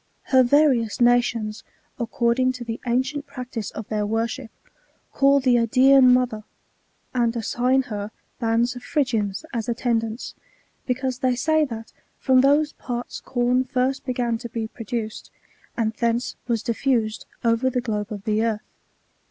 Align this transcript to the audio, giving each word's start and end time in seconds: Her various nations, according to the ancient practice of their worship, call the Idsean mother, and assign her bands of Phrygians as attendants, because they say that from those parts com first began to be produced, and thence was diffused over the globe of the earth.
Her 0.33 0.41
various 0.41 0.99
nations, 0.99 1.63
according 1.99 2.53
to 2.53 2.63
the 2.63 2.81
ancient 2.87 3.27
practice 3.27 3.69
of 3.69 3.87
their 3.89 4.03
worship, 4.03 4.49
call 5.13 5.39
the 5.39 5.57
Idsean 5.59 6.11
mother, 6.11 6.43
and 7.13 7.35
assign 7.35 7.83
her 7.83 8.09
bands 8.39 8.75
of 8.75 8.81
Phrygians 8.81 9.45
as 9.53 9.69
attendants, 9.69 10.33
because 10.87 11.19
they 11.19 11.35
say 11.35 11.65
that 11.65 11.93
from 12.17 12.41
those 12.41 12.73
parts 12.73 13.21
com 13.23 13.63
first 13.63 14.03
began 14.03 14.39
to 14.39 14.49
be 14.49 14.67
produced, 14.67 15.29
and 15.77 15.93
thence 15.93 16.35
was 16.47 16.63
diffused 16.63 17.27
over 17.45 17.69
the 17.69 17.79
globe 17.79 18.11
of 18.11 18.23
the 18.23 18.43
earth. 18.43 18.63